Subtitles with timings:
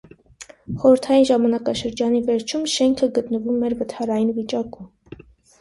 [0.83, 4.91] Խորհրդային ժամանակաշրջանի վերջում շենքը գտնվում էր վթարային վիճակում։